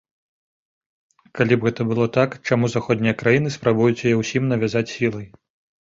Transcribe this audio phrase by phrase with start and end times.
[1.41, 5.27] Калі б гэта было так, чаму заходнія краіны спрабуюць яе ўсім навязаць сілай?